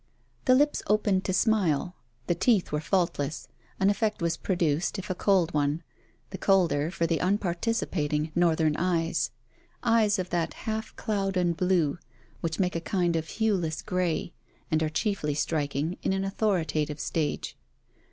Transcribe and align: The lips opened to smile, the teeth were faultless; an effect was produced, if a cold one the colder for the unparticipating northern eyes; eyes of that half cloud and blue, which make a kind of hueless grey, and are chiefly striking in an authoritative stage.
The 0.45 0.55
lips 0.55 0.81
opened 0.87 1.25
to 1.25 1.31
smile, 1.33 1.95
the 2.25 2.33
teeth 2.33 2.71
were 2.71 2.81
faultless; 2.81 3.47
an 3.79 3.91
effect 3.91 4.19
was 4.19 4.35
produced, 4.35 4.97
if 4.97 5.11
a 5.11 5.13
cold 5.13 5.53
one 5.53 5.83
the 6.31 6.39
colder 6.39 6.89
for 6.89 7.05
the 7.05 7.19
unparticipating 7.21 8.31
northern 8.33 8.75
eyes; 8.77 9.29
eyes 9.83 10.17
of 10.17 10.31
that 10.31 10.55
half 10.65 10.95
cloud 10.95 11.37
and 11.37 11.55
blue, 11.55 11.99
which 12.39 12.57
make 12.59 12.75
a 12.75 12.81
kind 12.81 13.15
of 13.15 13.27
hueless 13.27 13.83
grey, 13.83 14.33
and 14.71 14.81
are 14.81 14.89
chiefly 14.89 15.35
striking 15.35 15.99
in 16.01 16.13
an 16.13 16.23
authoritative 16.25 16.99
stage. 16.99 17.55